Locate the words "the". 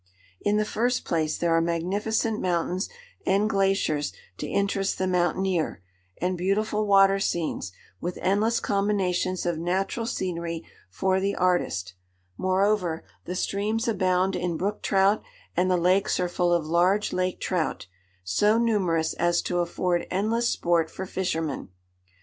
0.57-0.65, 4.97-5.05, 11.19-11.35, 13.25-13.35, 15.69-15.77